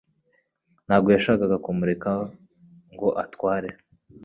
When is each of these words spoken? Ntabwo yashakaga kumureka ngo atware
Ntabwo 0.85 1.09
yashakaga 1.15 1.57
kumureka 1.65 2.11
ngo 2.93 3.07
atware 3.23 3.69